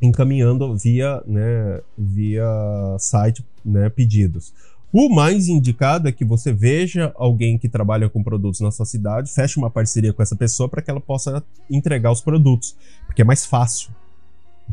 encaminhando 0.00 0.76
via, 0.76 1.22
né, 1.26 1.80
via 1.98 2.46
site, 2.98 3.44
né, 3.64 3.88
pedidos. 3.88 4.52
O 4.92 5.08
mais 5.08 5.48
indicado 5.48 6.08
é 6.08 6.12
que 6.12 6.24
você 6.24 6.52
veja 6.52 7.12
alguém 7.16 7.58
que 7.58 7.68
trabalha 7.68 8.08
com 8.08 8.22
produtos 8.22 8.60
na 8.60 8.70
sua 8.70 8.86
cidade, 8.86 9.32
feche 9.32 9.58
uma 9.58 9.68
parceria 9.68 10.12
com 10.12 10.22
essa 10.22 10.36
pessoa 10.36 10.68
para 10.68 10.80
que 10.80 10.90
ela 10.90 11.00
possa 11.00 11.44
entregar 11.68 12.12
os 12.12 12.20
produtos, 12.20 12.76
porque 13.04 13.20
é 13.20 13.24
mais 13.24 13.44
fácil, 13.44 13.90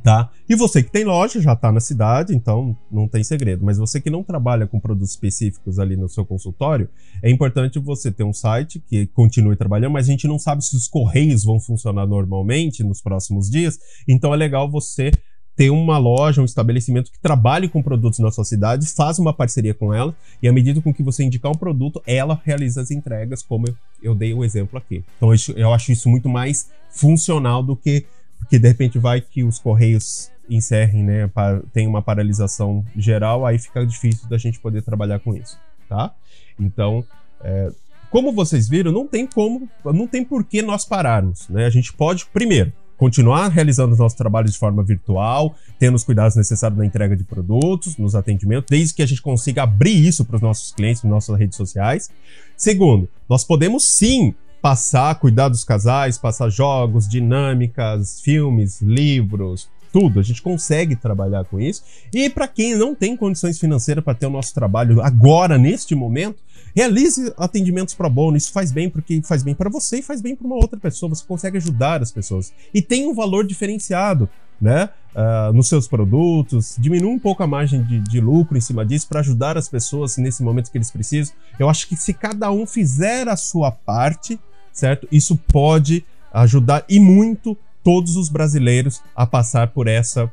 tá? 0.03 0.29
E 0.47 0.55
você 0.55 0.83
que 0.83 0.91
tem 0.91 1.03
loja 1.03 1.41
já 1.41 1.53
está 1.53 1.71
na 1.71 1.79
cidade, 1.79 2.35
então 2.35 2.77
não 2.91 3.07
tem 3.07 3.23
segredo. 3.23 3.65
Mas 3.65 3.77
você 3.77 3.99
que 3.99 4.09
não 4.09 4.23
trabalha 4.23 4.67
com 4.67 4.79
produtos 4.79 5.09
específicos 5.09 5.79
ali 5.79 5.97
no 5.97 6.07
seu 6.07 6.23
consultório, 6.23 6.87
é 7.21 7.29
importante 7.29 7.79
você 7.79 8.11
ter 8.11 8.23
um 8.23 8.33
site 8.33 8.79
que 8.87 9.07
continue 9.07 9.55
trabalhando, 9.55 9.93
mas 9.93 10.07
a 10.07 10.11
gente 10.11 10.27
não 10.27 10.37
sabe 10.37 10.63
se 10.63 10.75
os 10.75 10.87
correios 10.87 11.43
vão 11.43 11.59
funcionar 11.59 12.05
normalmente 12.05 12.83
nos 12.83 13.01
próximos 13.01 13.49
dias. 13.49 13.79
Então 14.07 14.31
é 14.33 14.37
legal 14.37 14.69
você 14.69 15.11
ter 15.55 15.69
uma 15.69 15.97
loja, 15.97 16.41
um 16.41 16.45
estabelecimento 16.45 17.11
que 17.11 17.19
trabalhe 17.19 17.67
com 17.69 17.81
produtos 17.81 18.19
na 18.19 18.31
sua 18.31 18.43
cidade, 18.43 18.87
faz 18.87 19.19
uma 19.19 19.33
parceria 19.33 19.73
com 19.73 19.93
ela 19.93 20.15
e 20.41 20.47
à 20.47 20.53
medida 20.53 20.81
com 20.81 20.93
que 20.93 21.03
você 21.03 21.23
indicar 21.23 21.51
um 21.51 21.55
produto, 21.55 22.01
ela 22.07 22.41
realiza 22.43 22.81
as 22.81 22.89
entregas, 22.89 23.43
como 23.43 23.67
eu, 23.67 23.75
eu 24.01 24.15
dei 24.15 24.33
o 24.33 24.43
exemplo 24.43 24.77
aqui. 24.77 25.03
Então 25.17 25.29
eu 25.55 25.73
acho 25.73 25.91
isso 25.91 26.09
muito 26.09 26.27
mais 26.27 26.69
funcional 26.89 27.61
do 27.61 27.75
que 27.75 28.05
porque 28.43 28.59
de 28.59 28.67
repente 28.67 28.99
vai 28.99 29.21
que 29.21 29.43
os 29.43 29.57
correios 29.57 30.29
encerrem, 30.49 31.03
né, 31.03 31.31
tem 31.71 31.87
uma 31.87 32.01
paralisação 32.01 32.85
geral, 32.95 33.45
aí 33.45 33.57
fica 33.57 33.85
difícil 33.85 34.27
da 34.27 34.37
gente 34.37 34.59
poder 34.59 34.81
trabalhar 34.81 35.19
com 35.19 35.33
isso, 35.33 35.57
tá? 35.87 36.13
Então, 36.59 37.05
é, 37.41 37.71
como 38.11 38.33
vocês 38.33 38.67
viram, 38.67 38.91
não 38.91 39.07
tem 39.07 39.25
como, 39.25 39.69
não 39.85 40.05
tem 40.05 40.23
por 40.23 40.43
que 40.43 40.61
nós 40.61 40.85
pararmos, 40.85 41.47
né? 41.47 41.65
A 41.65 41.69
gente 41.69 41.93
pode, 41.93 42.25
primeiro, 42.27 42.71
continuar 42.97 43.49
realizando 43.49 43.93
os 43.93 43.99
nossos 43.99 44.17
trabalhos 44.17 44.53
de 44.53 44.57
forma 44.57 44.83
virtual, 44.83 45.55
tendo 45.79 45.95
os 45.95 46.03
cuidados 46.03 46.35
necessários 46.35 46.77
na 46.77 46.85
entrega 46.85 47.15
de 47.15 47.23
produtos, 47.23 47.97
nos 47.97 48.15
atendimentos, 48.15 48.69
desde 48.69 48.93
que 48.93 49.01
a 49.01 49.05
gente 49.05 49.21
consiga 49.21 49.63
abrir 49.63 50.05
isso 50.05 50.23
para 50.25 50.35
os 50.35 50.41
nossos 50.41 50.71
clientes, 50.71 51.03
nas 51.03 51.11
nossas 51.11 51.37
redes 51.37 51.57
sociais. 51.57 52.09
Segundo, 52.55 53.09
nós 53.27 53.43
podemos 53.43 53.83
sim 53.83 54.33
passar, 54.61 55.15
cuidar 55.15 55.49
dos 55.49 55.65
casais, 55.65 56.17
passar 56.17 56.49
jogos, 56.49 57.07
dinâmicas, 57.07 58.21
filmes, 58.21 58.81
livros, 58.81 59.67
tudo. 59.91 60.19
A 60.19 60.23
gente 60.23 60.41
consegue 60.41 60.95
trabalhar 60.95 61.45
com 61.45 61.59
isso. 61.59 61.83
E 62.13 62.29
para 62.29 62.47
quem 62.47 62.75
não 62.75 62.95
tem 62.95 63.15
condições 63.15 63.59
financeiras 63.59 64.03
para 64.03 64.15
ter 64.15 64.25
o 64.25 64.29
nosso 64.29 64.53
trabalho 64.53 65.01
agora, 65.01 65.57
neste 65.57 65.93
momento, 65.93 66.41
Realize 66.75 67.33
atendimentos 67.37 67.93
pro 67.93 68.09
bono, 68.09 68.35
isso 68.35 68.51
faz 68.51 68.71
bem 68.71 68.89
porque 68.89 69.21
faz 69.23 69.43
bem 69.43 69.53
para 69.53 69.69
você 69.69 69.99
e 69.99 70.01
faz 70.01 70.21
bem 70.21 70.35
para 70.35 70.45
uma 70.45 70.55
outra 70.55 70.79
pessoa. 70.79 71.09
Você 71.09 71.23
consegue 71.25 71.57
ajudar 71.57 72.01
as 72.01 72.11
pessoas 72.11 72.51
e 72.73 72.81
tem 72.81 73.07
um 73.07 73.13
valor 73.13 73.45
diferenciado, 73.45 74.27
né? 74.59 74.89
Uh, 75.13 75.53
nos 75.53 75.67
seus 75.67 75.87
produtos, 75.87 76.75
diminui 76.79 77.11
um 77.11 77.19
pouco 77.19 77.43
a 77.43 77.47
margem 77.47 77.83
de, 77.83 77.99
de 77.99 78.19
lucro 78.19 78.57
em 78.57 78.61
cima 78.61 78.83
disso 78.83 79.07
para 79.07 79.19
ajudar 79.19 79.57
as 79.57 79.69
pessoas 79.69 80.17
nesse 80.17 80.41
momento 80.41 80.71
que 80.71 80.77
eles 80.77 80.89
precisam. 80.89 81.35
Eu 81.59 81.69
acho 81.69 81.87
que 81.87 81.95
se 81.95 82.13
cada 82.13 82.51
um 82.51 82.65
fizer 82.65 83.27
a 83.27 83.35
sua 83.35 83.71
parte, 83.71 84.39
certo? 84.71 85.07
Isso 85.11 85.37
pode 85.51 86.03
ajudar 86.33 86.83
e 86.89 86.99
muito 86.99 87.55
todos 87.83 88.15
os 88.15 88.29
brasileiros 88.29 89.01
a 89.15 89.27
passar 89.27 89.67
por 89.67 89.87
essa 89.87 90.31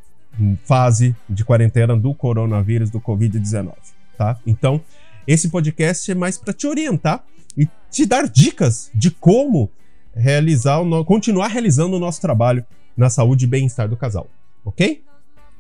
fase 0.64 1.14
de 1.28 1.44
quarentena 1.44 1.96
do 1.96 2.14
coronavírus, 2.14 2.88
do 2.88 3.00
Covid-19, 3.00 3.72
tá? 4.16 4.38
Então, 4.46 4.80
esse 5.26 5.48
podcast 5.48 6.10
é 6.10 6.14
mais 6.14 6.38
para 6.38 6.52
te 6.52 6.66
orientar 6.66 7.24
e 7.56 7.68
te 7.90 8.06
dar 8.06 8.28
dicas 8.28 8.90
de 8.94 9.10
como 9.10 9.70
realizar, 10.14 10.80
o 10.80 11.04
continuar 11.04 11.48
realizando 11.48 11.96
o 11.96 12.00
nosso 12.00 12.20
trabalho 12.20 12.64
na 12.96 13.08
saúde 13.08 13.44
e 13.44 13.48
bem-estar 13.48 13.88
do 13.88 13.96
casal, 13.96 14.28
ok? 14.64 15.02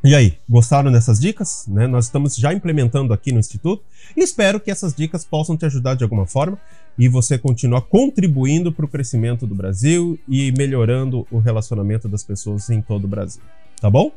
E 0.02 0.14
aí, 0.14 0.38
gostaram 0.48 0.90
dessas 0.90 1.20
dicas? 1.20 1.66
Né? 1.68 1.86
Nós 1.86 2.06
estamos 2.06 2.34
já 2.34 2.54
implementando 2.54 3.12
aqui 3.12 3.32
no 3.32 3.38
Instituto 3.38 3.84
e 4.16 4.22
espero 4.22 4.58
que 4.58 4.70
essas 4.70 4.94
dicas 4.94 5.26
possam 5.26 5.58
te 5.58 5.66
ajudar 5.66 5.94
de 5.94 6.02
alguma 6.02 6.26
forma 6.26 6.58
e 6.98 7.06
você 7.06 7.36
continuar 7.36 7.82
contribuindo 7.82 8.72
para 8.72 8.86
o 8.86 8.88
crescimento 8.88 9.46
do 9.46 9.54
Brasil 9.54 10.18
e 10.26 10.52
melhorando 10.52 11.26
o 11.30 11.38
relacionamento 11.38 12.08
das 12.08 12.24
pessoas 12.24 12.70
em 12.70 12.80
todo 12.80 13.04
o 13.04 13.08
Brasil. 13.08 13.42
Tá 13.78 13.90
bom? 13.90 14.10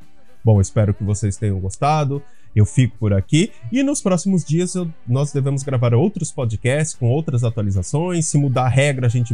Bom, 0.44 0.62
espero 0.62 0.94
que 0.94 1.04
vocês 1.04 1.36
tenham 1.36 1.60
gostado 1.60 2.24
eu 2.56 2.66
fico 2.66 2.98
por 2.98 3.14
aqui 3.14 3.52
e 3.72 3.82
nos 3.84 4.02
próximos 4.02 4.44
dias 4.44 4.76
eu, 4.76 4.88
nós 5.08 5.32
devemos 5.32 5.64
gravar 5.64 5.94
outros 5.94 6.32
podcasts 6.32 6.96
com 6.96 7.08
outras 7.08 7.44
atualizações. 7.44 8.28
Se 8.28 8.38
mudar 8.38 8.66
a 8.66 8.70
regra, 8.70 9.08
a 9.08 9.10
gente 9.10 9.34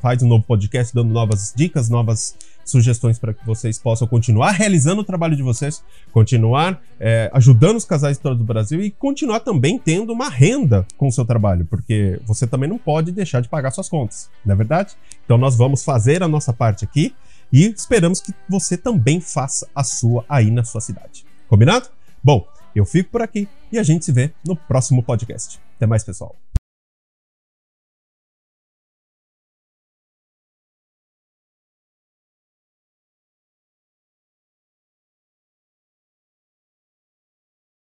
faz 0.00 0.22
um 0.22 0.28
novo 0.28 0.44
podcast 0.44 0.94
dando 0.94 1.12
novas 1.12 1.52
dicas, 1.54 1.88
novas 1.88 2.36
sugestões 2.64 3.18
para 3.18 3.32
que 3.32 3.46
vocês 3.46 3.78
possam 3.78 4.08
continuar 4.08 4.50
realizando 4.52 5.00
o 5.00 5.04
trabalho 5.04 5.36
de 5.36 5.42
vocês, 5.42 5.82
continuar 6.10 6.82
é, 6.98 7.30
ajudando 7.32 7.76
os 7.76 7.84
casais 7.84 8.16
de 8.16 8.22
todo 8.22 8.40
o 8.40 8.44
Brasil 8.44 8.80
e 8.82 8.90
continuar 8.90 9.40
também 9.40 9.78
tendo 9.78 10.12
uma 10.12 10.28
renda 10.28 10.86
com 10.96 11.08
o 11.08 11.12
seu 11.12 11.24
trabalho, 11.24 11.64
porque 11.66 12.20
você 12.26 12.46
também 12.46 12.68
não 12.68 12.78
pode 12.78 13.12
deixar 13.12 13.40
de 13.40 13.48
pagar 13.48 13.70
suas 13.70 13.88
contas, 13.88 14.28
não 14.44 14.54
é 14.54 14.56
verdade? 14.56 14.94
Então 15.24 15.38
nós 15.38 15.56
vamos 15.56 15.84
fazer 15.84 16.22
a 16.22 16.28
nossa 16.28 16.52
parte 16.52 16.84
aqui 16.84 17.14
e 17.52 17.66
esperamos 17.66 18.20
que 18.20 18.32
você 18.48 18.76
também 18.76 19.20
faça 19.20 19.68
a 19.74 19.84
sua 19.84 20.24
aí 20.28 20.50
na 20.50 20.64
sua 20.64 20.80
cidade. 20.80 21.24
Combinado? 21.48 21.95
Bom, 22.22 22.46
eu 22.74 22.84
fico 22.84 23.10
por 23.10 23.22
aqui 23.22 23.48
e 23.70 23.78
a 23.78 23.82
gente 23.82 24.04
se 24.04 24.12
vê 24.12 24.32
no 24.46 24.56
próximo 24.56 25.02
podcast. 25.02 25.58
Até 25.76 25.86
mais, 25.86 26.04
pessoal. 26.04 26.36